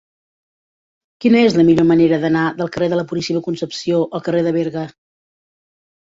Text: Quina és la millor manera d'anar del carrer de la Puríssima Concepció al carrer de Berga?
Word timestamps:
Quina 1.25 1.41
és 1.49 1.57
la 1.59 1.65
millor 1.67 1.85
manera 1.91 2.17
d'anar 2.23 2.45
del 2.61 2.71
carrer 2.75 2.87
de 2.93 2.97
la 2.99 3.03
Puríssima 3.11 3.41
Concepció 3.49 3.99
al 4.19 4.23
carrer 4.29 4.41
de 4.49 4.55
Berga? 4.57 4.87